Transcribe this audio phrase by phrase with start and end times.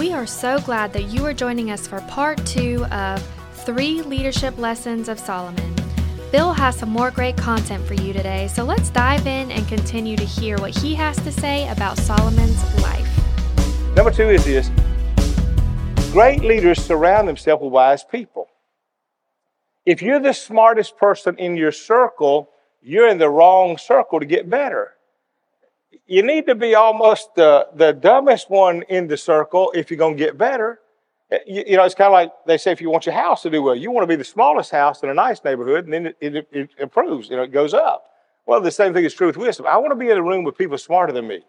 [0.00, 4.56] We are so glad that you are joining us for part two of Three Leadership
[4.56, 5.76] Lessons of Solomon.
[6.32, 10.16] Bill has some more great content for you today, so let's dive in and continue
[10.16, 13.94] to hear what he has to say about Solomon's life.
[13.94, 14.70] Number two is this
[16.12, 18.48] great leaders surround themselves with wise people.
[19.84, 22.48] If you're the smartest person in your circle,
[22.80, 24.94] you're in the wrong circle to get better.
[26.10, 30.16] You need to be almost the, the dumbest one in the circle if you're going
[30.16, 30.80] to get better.
[31.46, 33.50] You, you know, it's kind of like they say if you want your house to
[33.50, 36.06] do well, you want to be the smallest house in a nice neighborhood, and then
[36.06, 38.06] it, it, it improves, you know, it goes up.
[38.44, 39.68] Well, the same thing is true with wisdom.
[39.68, 41.42] I want to be in a room with people smarter than me.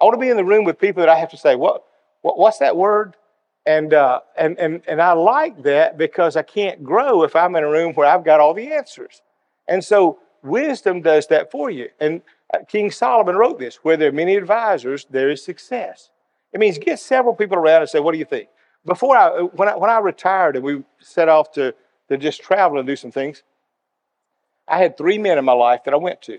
[0.00, 1.84] I want to be in the room with people that I have to say, what,
[2.22, 3.14] what what's that word?
[3.66, 7.62] And, uh, and, and, and I like that because I can't grow if I'm in
[7.62, 9.22] a room where I've got all the answers.
[9.68, 11.88] And so wisdom does that for you.
[12.00, 12.20] And
[12.52, 16.10] Uh, King Solomon wrote this where there are many advisors, there is success.
[16.52, 18.48] It means get several people around and say, What do you think?
[18.84, 21.74] Before I, uh, when I, when I retired and we set off to,
[22.08, 23.42] to just travel and do some things,
[24.66, 26.38] I had three men in my life that I went to.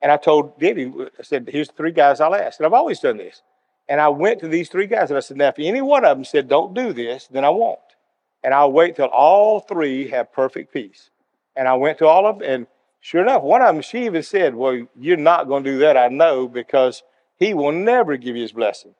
[0.00, 2.60] And I told Debbie, uh, I said, Here's the three guys I'll ask.
[2.60, 3.42] And I've always done this.
[3.88, 6.16] And I went to these three guys and I said, Now, if any one of
[6.16, 7.78] them said, Don't do this, then I won't.
[8.44, 11.10] And I'll wait till all three have perfect peace.
[11.56, 12.66] And I went to all of them, and
[13.08, 15.96] Sure enough, one of them, she even said, Well, you're not going to do that,
[15.96, 17.02] I know, because
[17.38, 18.94] he will never give you his blessing.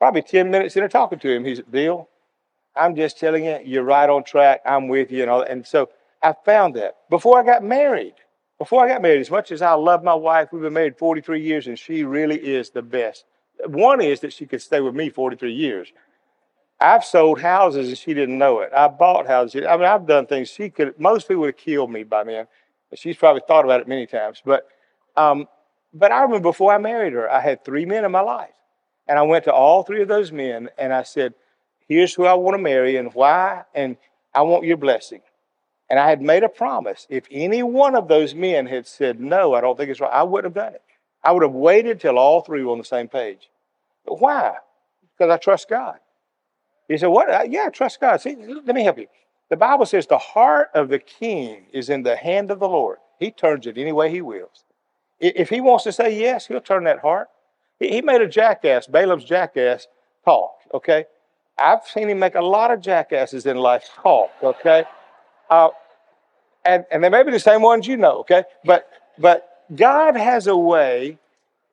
[0.00, 2.08] Probably 10 minutes into talking to him, he said, Bill,
[2.74, 4.62] I'm just telling you, you're right on track.
[4.66, 5.22] I'm with you.
[5.22, 5.52] And, all, that.
[5.52, 5.88] and so
[6.20, 6.96] I found that.
[7.10, 8.14] Before I got married,
[8.58, 11.40] before I got married, as much as I love my wife, we've been married 43
[11.40, 13.24] years, and she really is the best.
[13.66, 15.92] One is that she could stay with me 43 years.
[16.80, 18.72] I've sold houses and she didn't know it.
[18.76, 19.64] I bought houses.
[19.64, 22.48] I mean, I've done things she could, most people would have killed me by then.
[22.94, 24.42] She's probably thought about it many times.
[24.44, 24.66] But,
[25.16, 25.48] um,
[25.92, 28.54] but I remember before I married her, I had three men in my life.
[29.06, 31.34] And I went to all three of those men and I said,
[31.86, 33.98] Here's who I want to marry and why, and
[34.34, 35.20] I want your blessing.
[35.90, 37.06] And I had made a promise.
[37.10, 40.22] If any one of those men had said, No, I don't think it's right, I
[40.22, 40.82] wouldn't have done it.
[41.22, 43.50] I would have waited till all three were on the same page.
[44.06, 44.54] But why?
[45.16, 45.98] Because I trust God.
[46.88, 47.50] He said, What?
[47.50, 48.20] Yeah, trust God.
[48.20, 49.06] See, let me help you.
[49.50, 52.98] The Bible says the heart of the king is in the hand of the Lord.
[53.18, 54.64] He turns it any way he wills.
[55.20, 57.28] If he wants to say yes, he'll turn that heart.
[57.78, 59.86] He made a jackass, Balaam's jackass,
[60.24, 61.04] talk, okay?
[61.58, 64.84] I've seen him make a lot of jackasses in life talk, okay?
[65.50, 65.68] Uh,
[66.64, 68.44] and, and they may be the same ones you know, okay?
[68.64, 68.88] But,
[69.18, 71.18] but God has a way,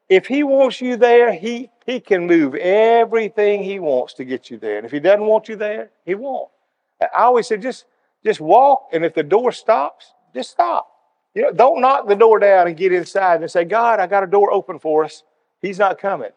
[0.10, 4.58] if he wants you there, he, he can move everything he wants to get you
[4.58, 4.78] there.
[4.78, 6.50] And if he doesn't want you there, he won't.
[7.02, 7.86] I always said, just,
[8.24, 10.88] just walk, and if the door stops, just stop.
[11.34, 14.24] You know, don't knock the door down and get inside and say, God, I got
[14.24, 15.24] a door open for us.
[15.62, 16.32] He's not coming.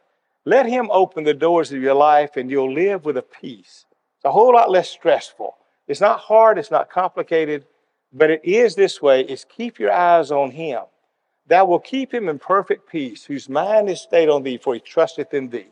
[0.45, 3.87] Let him open the doors of your life, and you'll live with a peace.
[4.19, 5.57] It's a whole lot less stressful.
[5.89, 7.67] It's not hard, it's not complicated,
[8.13, 9.23] but it is this way.
[9.23, 10.83] Is keep your eyes on him.
[11.49, 14.81] That will keep him in perfect peace, whose mind is stayed on thee, for he
[14.81, 15.69] trusteth in thee.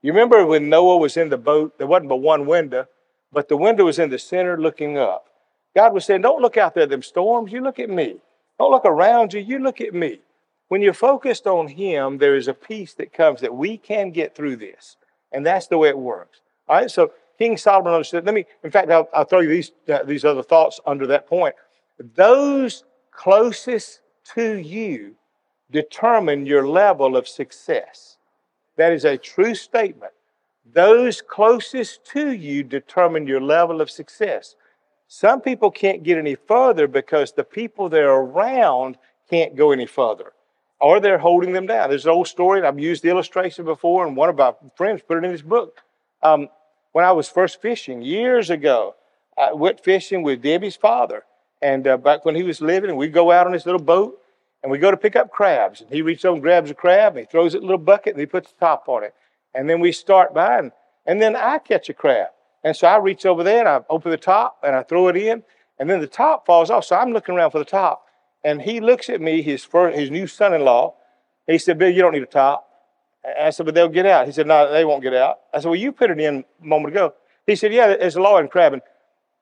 [0.00, 2.86] You remember when Noah was in the boat, there wasn't but one window
[3.32, 5.26] but the window was in the center looking up.
[5.74, 8.16] God was saying, Don't look out there, them storms, you look at me.
[8.58, 10.20] Don't look around you, you look at me.
[10.68, 14.34] When you're focused on Him, there is a peace that comes that we can get
[14.34, 14.96] through this.
[15.32, 16.40] And that's the way it works.
[16.68, 18.24] All right, so King Solomon understood.
[18.24, 21.26] Let me, in fact, I'll, I'll throw you these, uh, these other thoughts under that
[21.26, 21.54] point.
[22.14, 24.00] Those closest
[24.34, 25.14] to you
[25.70, 28.18] determine your level of success.
[28.76, 30.12] That is a true statement.
[30.64, 34.54] Those closest to you determine your level of success.
[35.08, 38.96] Some people can't get any further because the people they're around
[39.28, 40.32] can't go any further
[40.80, 41.88] or they're holding them down.
[41.88, 45.00] There's an old story, and I've used the illustration before, and one of my friends
[45.06, 45.80] put it in his book.
[46.22, 46.48] Um,
[46.90, 48.96] when I was first fishing years ago,
[49.38, 51.24] I went fishing with Debbie's father.
[51.62, 54.18] And uh, back when he was living, and we'd go out on his little boat
[54.62, 55.80] and we go to pick up crabs.
[55.80, 57.78] And he reaches over and grabs a crab and he throws it in a little
[57.78, 59.14] bucket and he puts the top on it.
[59.54, 60.72] And then we start by, and,
[61.06, 62.28] and then I catch a crab.
[62.64, 65.16] And so I reach over there and I open the top and I throw it
[65.16, 65.42] in,
[65.78, 66.84] and then the top falls off.
[66.84, 68.06] So I'm looking around for the top.
[68.44, 70.94] And he looks at me, his, first, his new son in law.
[71.46, 72.68] He said, Bill, you don't need a top.
[73.24, 74.26] I said, but they'll get out.
[74.26, 75.38] He said, no, they won't get out.
[75.54, 77.14] I said, well, you put it in a moment ago.
[77.46, 78.80] He said, yeah, there's a law in crabbing.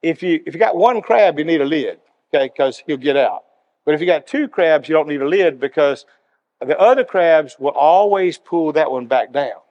[0.03, 1.99] If you, if you got one crab, you need a lid,
[2.33, 3.43] okay, because he'll get out.
[3.85, 6.05] But if you got two crabs, you don't need a lid because
[6.59, 9.61] the other crabs will always pull that one back down.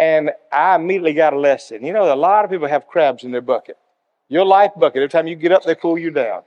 [0.00, 1.84] And I immediately got a lesson.
[1.84, 3.76] You know, a lot of people have crabs in their bucket.
[4.28, 6.40] Your life bucket, every time you get up, they pull you down.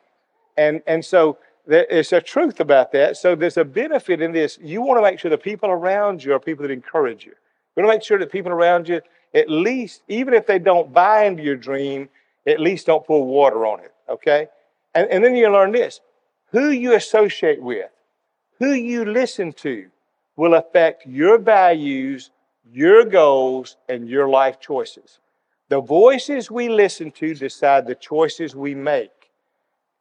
[0.58, 3.16] And, and so there's a truth about that.
[3.16, 4.58] So there's a benefit in this.
[4.60, 7.34] You want to make sure the people around you are people that encourage you.
[7.76, 9.02] You want to make sure that people around you,
[9.36, 12.10] at least, even if they don't buy into your dream,
[12.48, 14.48] at least don't pour water on it, okay?
[14.96, 16.00] And, and then you learn this
[16.52, 17.90] who you associate with,
[18.60, 19.90] who you listen to,
[20.36, 22.32] will affect your values,
[22.72, 25.20] your goals, and your life choices.
[25.70, 29.32] The voices we listen to decide the choices we make.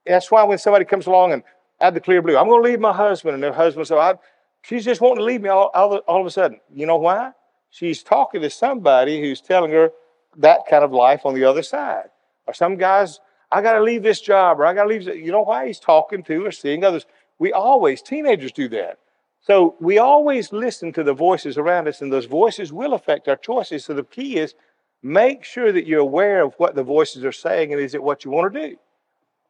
[0.06, 1.42] That's why when somebody comes along and
[1.80, 4.14] add the clear blue, I'm going to leave my husband, and their husband says, I,
[4.62, 6.60] she's just wanting to leave me all, all, all of a sudden.
[6.72, 7.32] You know why?
[7.70, 9.90] She's talking to somebody who's telling her
[10.36, 12.10] that kind of life on the other side.
[12.46, 13.20] Or some guys,
[13.50, 15.02] I got to leave this job, or I got to leave.
[15.04, 15.66] You know why?
[15.66, 17.06] He's talking to or seeing others.
[17.38, 18.98] We always, teenagers do that.
[19.42, 23.36] So we always listen to the voices around us, and those voices will affect our
[23.36, 23.84] choices.
[23.84, 24.54] So the key is
[25.02, 28.24] make sure that you're aware of what the voices are saying, and is it what
[28.24, 28.76] you want to do?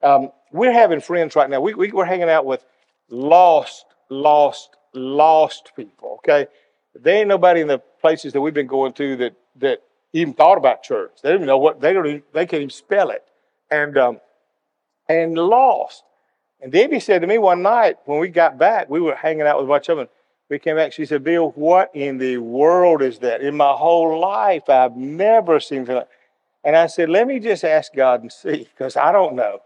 [0.02, 1.60] Um, we're having friends right now.
[1.60, 2.64] We, we, we're hanging out with
[3.10, 6.14] lost, lost, lost people.
[6.24, 6.46] Okay,
[6.94, 9.82] there ain't nobody in the places that we've been going to that that
[10.14, 11.12] even thought about church.
[11.22, 12.06] They don't even know what they don't.
[12.06, 13.24] Even, they can't even spell it,
[13.70, 14.20] and um,
[15.06, 16.02] and lost.
[16.62, 19.58] And Debbie said to me one night when we got back, we were hanging out
[19.58, 20.08] with a bunch of them.
[20.48, 20.92] We came back.
[20.92, 23.40] She said, "Bill, what in the world is that?
[23.40, 26.08] In my whole life, I've never seen that."
[26.62, 29.60] And I said, "Let me just ask God and see, because I don't know."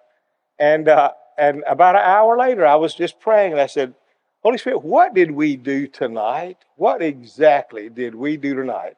[0.59, 3.95] And uh, and about an hour later, I was just praying, and I said,
[4.43, 6.59] Holy Spirit, what did we do tonight?
[6.77, 8.95] What exactly did we do tonight?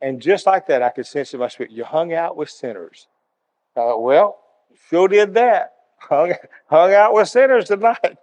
[0.00, 3.06] And just like that, I could sense in my spirit, you hung out with sinners.
[3.76, 4.40] I thought, well,
[4.88, 5.74] sure did that.
[6.00, 6.34] Hung,
[6.66, 8.16] hung out with sinners tonight.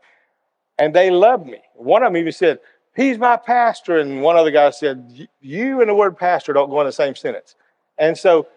[0.78, 1.60] And they loved me.
[1.76, 2.60] One of them even said,
[2.96, 4.00] He's my pastor.
[4.00, 7.16] And one other guy said, You and the word pastor don't go in the same
[7.16, 7.56] sentence.
[7.98, 8.48] And so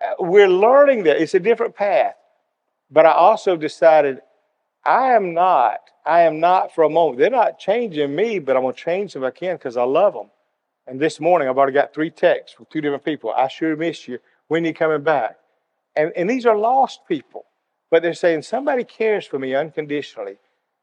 [0.00, 2.14] uh, we're learning that it's a different path.
[2.90, 4.20] But I also decided
[4.84, 7.18] I am not, I am not for a moment.
[7.18, 9.84] They're not changing me, but I'm going to change them if I can because I
[9.84, 10.30] love them.
[10.86, 13.32] And this morning, I've already got three texts from two different people.
[13.32, 14.18] I sure miss you.
[14.48, 15.38] When are you coming back?
[15.96, 17.46] And, and these are lost people,
[17.94, 20.34] but they're saying somebody cares for me unconditionally.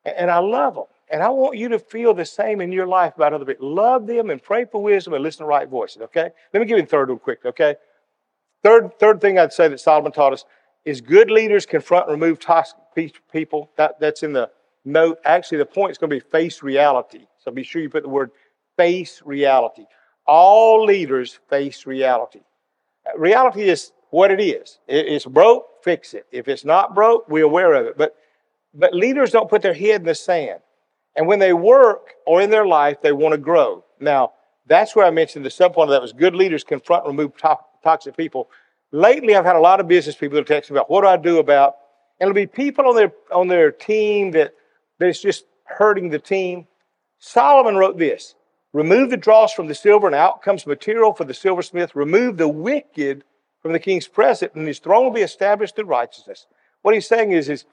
[0.06, 0.86] And, I love them.
[1.12, 3.70] And I want you to feel the same in your life about other people.
[3.70, 6.30] Love them and pray for wisdom and listen to right voices, okay?
[6.54, 7.76] Let me give you the third one quick, okay?
[8.64, 10.46] Third, third thing I'd say that Solomon taught us
[10.86, 12.78] is good leaders confront and remove toxic
[13.30, 13.72] people.
[13.76, 14.50] That, that's in the
[14.86, 15.20] note.
[15.26, 17.28] Actually, the point is going to be face reality.
[17.40, 18.32] So be sure you put the word
[18.78, 19.84] face reality.
[20.26, 22.40] All leaders face reality.
[23.18, 24.80] Reality is what it is.
[24.88, 26.28] It's broke, fix it.
[26.32, 27.98] If it's not broke, we're aware of it.
[27.98, 28.16] But,
[28.74, 30.60] but leaders don't put their head in the sand.
[31.16, 33.84] And when they work or in their life, they want to grow.
[34.00, 34.34] Now,
[34.68, 37.58] that's where I mentioned the subpoint of that was good leaders confront and remove to-
[37.84, 38.50] toxic people.
[38.92, 41.18] Lately, I've had a lot of business people that text me about what do I
[41.18, 41.76] do about,
[42.20, 44.54] and it'll be people on their on their team that
[45.00, 46.68] that's just hurting the team.
[47.20, 48.36] Solomon wrote this:
[48.74, 51.96] remove the dross from the silver, and out comes material for the silversmith.
[51.96, 53.24] Remove the wicked
[53.62, 56.48] from the king's presence, and his throne will be established in righteousness.
[56.82, 57.66] What he's saying is, is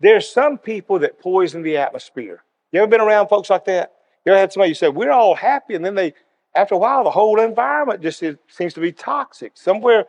[0.00, 2.42] there's some people that poison the atmosphere.
[2.72, 3.92] You ever been around folks like that?
[4.24, 6.14] You ever had somebody you said, we're all happy, and then they,
[6.54, 9.52] after a while, the whole environment just seems to be toxic.
[9.54, 10.06] Somewhere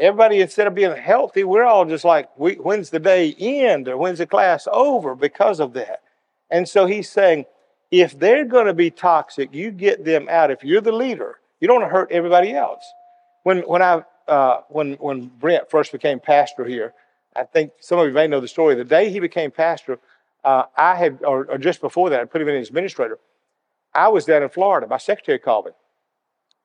[0.00, 3.96] everybody instead of being healthy we're all just like we, when's the day end or
[3.96, 6.02] when's the class over because of that
[6.50, 7.44] and so he's saying
[7.90, 11.66] if they're going to be toxic you get them out if you're the leader you
[11.66, 12.84] don't hurt everybody else
[13.42, 16.94] when when i uh, when when brent first became pastor here
[17.36, 19.98] i think some of you may know the story the day he became pastor
[20.44, 23.18] uh, i had or, or just before that i put him in as administrator
[23.94, 25.72] i was down in florida my secretary called me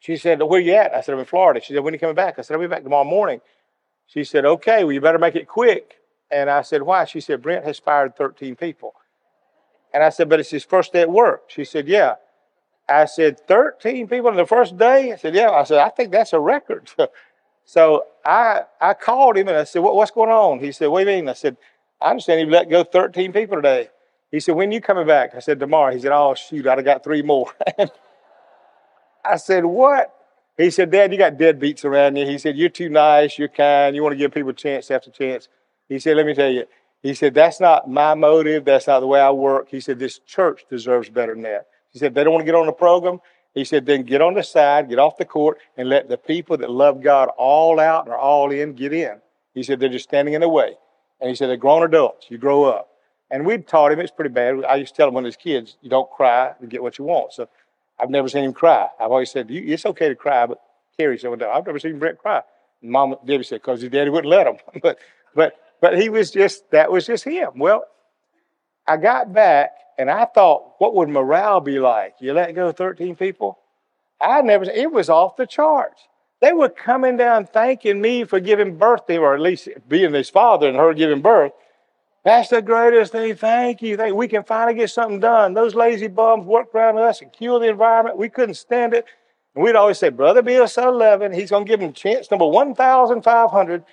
[0.03, 0.93] she said, Where you at?
[0.93, 1.61] I said, I'm in Florida.
[1.61, 2.37] She said, When are you coming back?
[2.37, 3.39] I said, I'll be back tomorrow morning.
[4.05, 5.93] She said, Okay, well, you better make it quick.
[6.29, 7.05] And I said, Why?
[7.05, 8.95] She said, Brent has fired 13 people.
[9.93, 11.43] And I said, But it's his first day at work.
[11.47, 12.15] She said, Yeah.
[12.89, 15.13] I said, 13 people in the first day?
[15.13, 15.51] I said, Yeah.
[15.51, 16.91] I said, I think that's a record.
[17.65, 20.59] so I I called him and I said, what, What's going on?
[20.59, 21.29] He said, What do you mean?
[21.29, 21.57] I said,
[22.01, 23.89] I understand you let go 13 people today.
[24.31, 25.35] He said, When you coming back?
[25.35, 25.93] I said, Tomorrow.
[25.93, 27.51] He said, Oh, shoot, I'd have got three more.
[29.25, 30.13] I said, What?
[30.57, 32.25] He said, Dad, you got deadbeats around you.
[32.25, 35.47] He said, You're too nice, you're kind, you want to give people chance after chance.
[35.87, 36.65] He said, Let me tell you,
[37.03, 38.65] he said, That's not my motive.
[38.65, 39.67] That's not the way I work.
[39.69, 41.67] He said, This church deserves better than that.
[41.91, 43.19] He said, They don't want to get on the program.
[43.53, 46.57] He said, Then get on the side, get off the court, and let the people
[46.57, 49.19] that love God all out and are all in get in.
[49.53, 50.75] He said, They're just standing in the way.
[51.21, 52.27] And he said, They're grown adults.
[52.29, 52.89] You grow up.
[53.29, 54.63] And we'd taught him, it's pretty bad.
[54.65, 56.99] I used to tell him when he was kids, you don't cry to get what
[56.99, 57.33] you want.
[57.33, 57.49] So
[57.99, 58.87] I've never seen him cry.
[58.99, 60.61] I've always said, it's okay to cry, but
[60.97, 62.41] Carrie said, well, I've never seen Brent cry.
[62.81, 64.57] And Mom, Debbie said, because his daddy wouldn't let him.
[64.83, 64.99] but,
[65.33, 67.49] but, but he was just, that was just him.
[67.55, 67.85] Well,
[68.87, 72.15] I got back and I thought, what would morale be like?
[72.19, 73.59] You let go 13 people?
[74.19, 76.01] I never, it was off the charts.
[76.41, 80.13] They were coming down thanking me for giving birth to him, or at least being
[80.13, 81.53] his father and her giving birth.
[82.25, 83.35] That's the greatest thing.
[83.35, 83.97] Thank you.
[83.97, 85.53] Thank we can finally get something done.
[85.53, 88.17] Those lazy bums worked around us and killed the environment.
[88.17, 89.05] We couldn't stand it.
[89.55, 92.47] And we'd always say, Brother Bill, son 11, he's going to give him chance number
[92.47, 93.83] 1,500.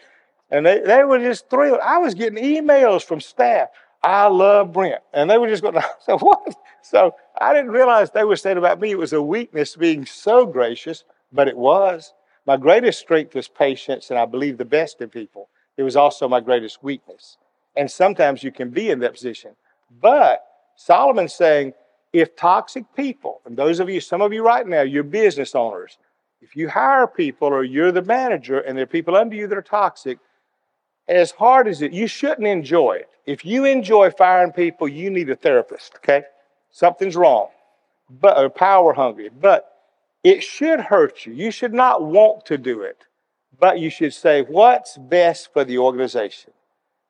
[0.51, 1.81] And they, they were just thrilled.
[1.85, 3.69] I was getting emails from staff.
[4.03, 5.03] I love Brent.
[5.13, 6.55] And they were just going, so what?
[6.83, 10.47] So I didn't realize they were saying about me it was a weakness being so
[10.47, 12.15] gracious, but it was.
[12.47, 15.49] My greatest strength was patience, and I believe the best in people.
[15.77, 17.37] It was also my greatest weakness.
[17.77, 19.53] And sometimes you can be in that position.
[20.01, 20.45] But
[20.77, 21.75] Solomon's saying,
[22.13, 25.99] if toxic people, and those of you, some of you right now, you're business owners,
[26.41, 29.57] if you hire people or you're the manager and there are people under you that
[29.57, 30.19] are toxic,
[31.09, 33.09] as hard as it, you shouldn't enjoy it.
[33.27, 36.25] If you enjoy firing people, you need a therapist, okay?
[36.71, 37.49] Something's wrong,
[38.09, 39.29] but or power hungry.
[39.29, 39.67] But
[40.25, 41.33] it should hurt you.
[41.33, 43.05] You should not want to do it,
[43.59, 46.53] but you should say, what's best for the organization?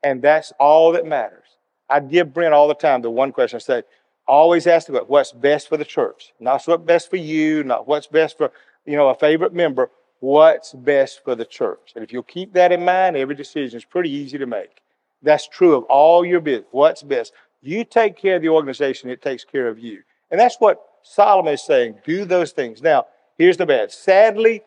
[0.03, 1.47] And that's all that matters.
[1.89, 3.83] I give Brent all the time the one question I say,
[4.27, 6.33] always ask about what's best for the church.
[6.39, 8.53] Not what's best for you, not what's best for,
[8.87, 9.91] you know, a favorite member.
[10.21, 11.93] What's best for the church?
[11.95, 14.83] And if you'll keep that in mind, every decision is pretty easy to make.
[15.23, 16.69] That's true of all your business.
[16.71, 17.33] What's best?
[17.63, 20.03] You take care of the organization, it takes care of you.
[20.31, 21.97] And that's what Solomon is saying.
[22.05, 22.83] Do those things.
[22.83, 23.91] Now, here's the bad.
[23.91, 24.63] Sadly,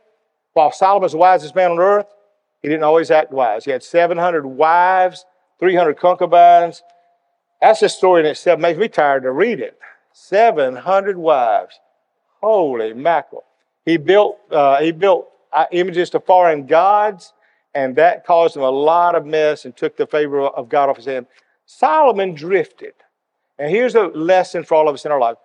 [0.53, 2.07] while Solomon was the wisest man on earth,
[2.61, 3.65] he didn't always act wise.
[3.65, 5.25] He had 700 wives,
[5.59, 6.81] 300 concubines.
[7.61, 8.59] That's a story in itself.
[8.59, 9.77] Makes me tired to read it.
[10.13, 11.79] 700 wives.
[12.41, 13.43] Holy mackerel.
[13.85, 15.27] He built, uh, he built
[15.71, 17.33] images to foreign gods,
[17.73, 20.97] and that caused him a lot of mess and took the favor of God off
[20.97, 21.25] his hand.
[21.65, 22.93] Solomon drifted.
[23.57, 25.37] And here's a lesson for all of us in our life.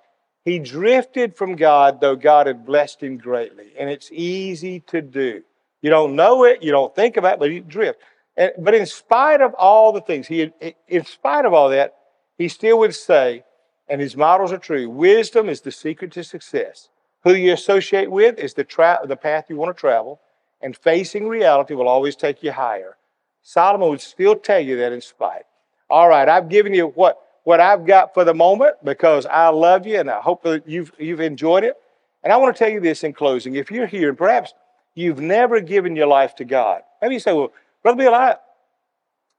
[0.44, 3.72] He drifted from God, though God had blessed him greatly.
[3.78, 5.42] And it's easy to do.
[5.82, 8.00] You don't know it, you don't think about it, but you drift.
[8.36, 10.50] And, but in spite of all the things, he,
[10.88, 11.94] in spite of all that,
[12.36, 13.44] he still would say,
[13.88, 16.88] and his models are true wisdom is the secret to success.
[17.24, 20.20] Who you associate with is the, tra- the path you want to travel,
[20.60, 22.96] and facing reality will always take you higher.
[23.42, 25.42] Solomon would still tell you that in spite.
[25.90, 29.86] All right, I've given you what, what I've got for the moment because I love
[29.86, 31.76] you and I hope that you've, you've enjoyed it.
[32.22, 33.54] And I want to tell you this in closing.
[33.54, 34.52] If you're here and perhaps
[34.94, 38.36] you've never given your life to God, maybe you say, well, Brother Bill, I,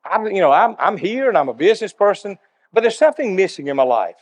[0.03, 2.39] I'm, you know, I'm, I'm here and I'm a business person,
[2.73, 4.15] but there's something missing in my life.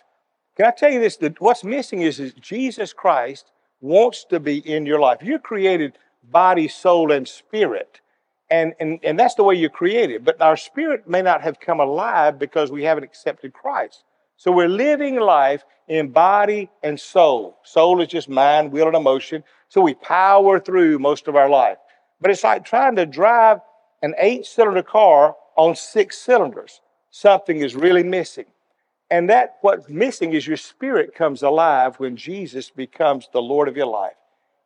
[0.57, 1.17] Can I tell you this?
[1.17, 5.19] That what's missing is, is Jesus Christ wants to be in your life.
[5.21, 5.99] You're created
[6.31, 8.01] body, soul, and spirit.
[8.49, 10.25] And, and, and that's the way you're created.
[10.25, 14.03] But our spirit may not have come alive because we haven't accepted Christ.
[14.35, 17.57] So we're living life in body and soul.
[17.63, 19.43] Soul is just mind, will, and emotion.
[19.69, 21.77] So we power through most of our life.
[22.19, 23.59] But it's like trying to drive
[24.01, 26.81] an eight cylinder car on six cylinders.
[27.11, 28.45] Something is really missing.
[29.09, 33.77] And that what's missing is your spirit comes alive when Jesus becomes the Lord of
[33.77, 34.15] your life.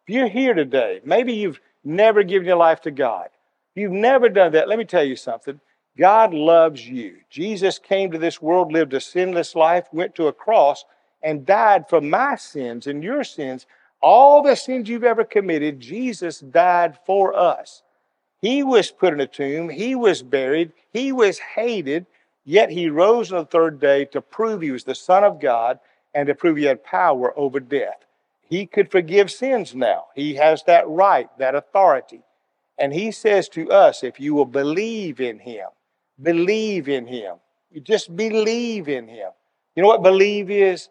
[0.08, 3.30] If you're here today, maybe you've never given your life to God.
[3.76, 4.68] You've never done that.
[4.68, 5.60] Let me tell you something.
[5.98, 7.18] God loves you.
[7.30, 10.86] Jesus came to this world, lived a sinless life, went to a cross,
[11.22, 13.68] and died for my sins and your sins.
[14.02, 17.84] All the sins you've ever committed, Jesus died for us.
[18.42, 22.08] He was put in a tomb, he was buried, he was hated,
[22.46, 25.80] yet he rose on the third day to prove he was the Son of God
[26.14, 28.06] and to prove he had power over death.
[28.42, 30.06] He could forgive sins now.
[30.16, 32.22] He has that right, that authority.
[32.78, 35.68] And he says to us, if you will believe in him,
[36.22, 37.36] believe in him.
[37.72, 39.30] You just believe in him.
[39.76, 40.90] You know what believe is?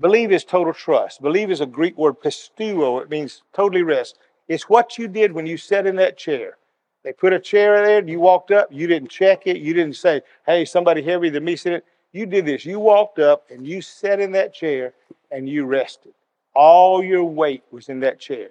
[0.00, 1.20] Believe is total trust.
[1.20, 3.02] Believe is a Greek word, pisteuo.
[3.02, 4.18] It means totally rest.
[4.48, 6.56] It's what you did when you sat in that chair.
[7.06, 10.22] They put a chair there, you walked up, you didn't check it, you didn't say,
[10.44, 11.84] hey, somebody heavier than me sit it.
[12.10, 12.64] You did this.
[12.64, 14.92] You walked up and you sat in that chair
[15.30, 16.14] and you rested.
[16.56, 18.48] All your weight was in that chair.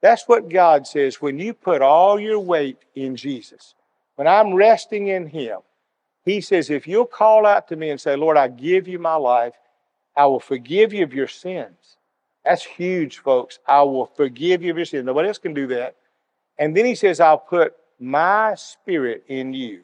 [0.00, 3.74] That's what God says when you put all your weight in Jesus.
[4.14, 5.58] When I'm resting in Him,
[6.24, 9.16] He says, if you'll call out to me and say, Lord, I give you my
[9.16, 9.56] life,
[10.16, 11.98] I will forgive you of your sins.
[12.42, 13.58] That's huge, folks.
[13.66, 15.04] I will forgive you of your sins.
[15.04, 15.96] Nobody else can do that.
[16.58, 19.82] And then He says, I'll put my spirit in you.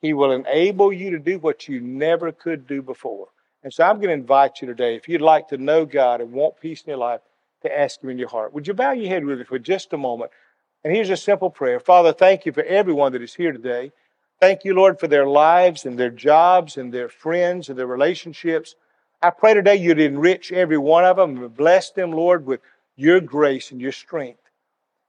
[0.00, 3.28] He will enable you to do what you never could do before.
[3.62, 6.32] And so I'm going to invite you today, if you'd like to know God and
[6.32, 7.20] want peace in your life,
[7.62, 8.52] to ask Him in your heart.
[8.52, 10.30] Would you bow your head with me for just a moment?
[10.84, 13.90] And here's a simple prayer Father, thank you for everyone that is here today.
[14.40, 18.74] Thank you, Lord, for their lives and their jobs and their friends and their relationships.
[19.22, 22.60] I pray today you'd enrich every one of them and bless them, Lord, with
[22.96, 24.40] your grace and your strength.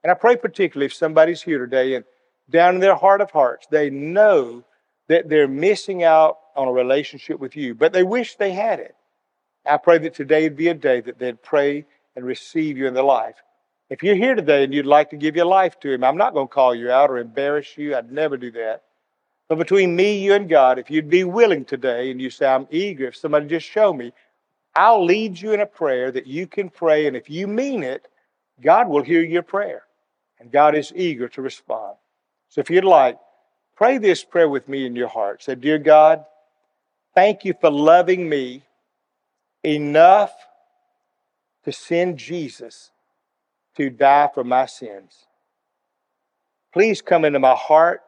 [0.02, 2.04] And I pray particularly if somebody's here today and
[2.50, 4.64] down in their heart of hearts, they know
[5.08, 8.94] that they're missing out on a relationship with you, but they wish they had it.
[9.64, 12.94] I pray that today would be a day that they'd pray and receive you in
[12.94, 13.36] their life.
[13.88, 16.34] If you're here today and you'd like to give your life to Him, I'm not
[16.34, 17.94] going to call you out or embarrass you.
[17.94, 18.82] I'd never do that.
[19.48, 22.66] But between me, you, and God, if you'd be willing today and you say, I'm
[22.70, 24.12] eager, if somebody just show me,
[24.74, 27.06] I'll lead you in a prayer that you can pray.
[27.06, 28.08] And if you mean it,
[28.60, 29.84] God will hear your prayer.
[30.40, 31.85] And God is eager to respond.
[32.48, 33.18] So if you'd like,
[33.74, 35.42] pray this prayer with me in your heart.
[35.42, 36.24] Say, Dear God,
[37.14, 38.64] thank you for loving me
[39.62, 40.32] enough
[41.64, 42.90] to send Jesus
[43.76, 45.26] to die for my sins.
[46.72, 48.02] Please come into my heart.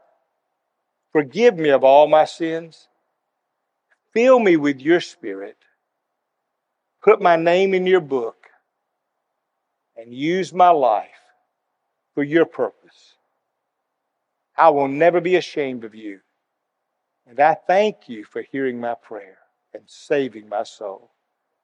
[1.12, 2.88] Forgive me of all my sins.
[4.12, 5.56] Fill me with your spirit.
[7.02, 8.46] Put my name in your book
[9.96, 11.08] and use my life
[12.14, 13.17] for your purpose.
[14.58, 16.20] I will never be ashamed of you.
[17.26, 19.38] And I thank you for hearing my prayer
[19.74, 21.10] and saving my soul.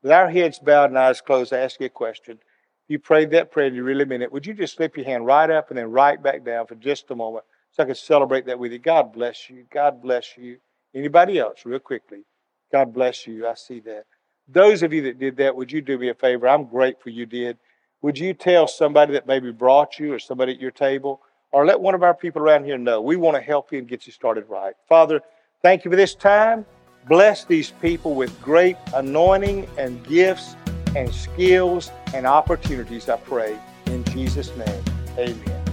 [0.03, 2.39] With our heads bowed and eyes closed, I ask you a question.
[2.87, 5.25] You prayed that prayer and you really meant it, would you just slip your hand
[5.25, 8.45] right up and then right back down for just a moment so I can celebrate
[8.47, 8.79] that with you?
[8.79, 9.65] God bless you.
[9.73, 10.59] God bless you.
[10.95, 12.25] Anybody else, real quickly?
[12.71, 13.49] God bless you.
[13.49, 14.05] I see that.
[14.47, 16.47] Those of you that did that, would you do me a favor?
[16.47, 17.57] I'm grateful you did.
[18.03, 21.23] Would you tell somebody that maybe brought you or somebody at your table,
[21.55, 23.01] or let one of our people around here know?
[23.01, 24.75] We want to help you and get you started right.
[24.89, 25.21] Father,
[25.63, 26.67] thank you for this time.
[27.09, 30.57] Bless these people with great anointing and gifts
[30.97, 33.57] and skills and opportunities, I pray.
[33.87, 34.85] In Jesus' name,
[35.17, 35.65] amen.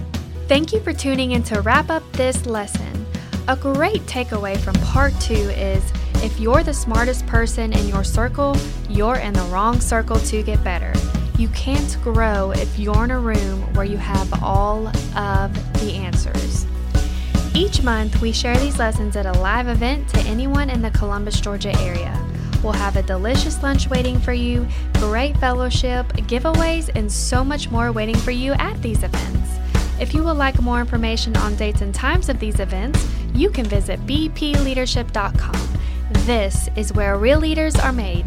[0.46, 3.04] Thank you for tuning in to wrap up this lesson.
[3.48, 5.82] A great takeaway from part two is
[6.22, 8.56] if you're the smartest person in your circle,
[8.88, 10.92] you're in the wrong circle to get better.
[11.38, 16.66] You can't grow if you're in a room where you have all of the answers.
[17.54, 21.40] Each month, we share these lessons at a live event to anyone in the Columbus,
[21.40, 22.18] Georgia area.
[22.62, 27.92] We'll have a delicious lunch waiting for you, great fellowship, giveaways, and so much more
[27.92, 29.50] waiting for you at these events.
[30.00, 33.66] If you would like more information on dates and times of these events, you can
[33.66, 35.68] visit bpleadership.com.
[36.24, 38.26] This is where real leaders are made.